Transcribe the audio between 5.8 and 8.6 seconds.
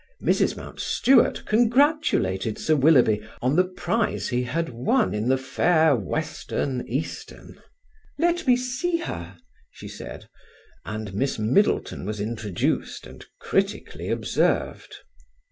western eastern. "Let me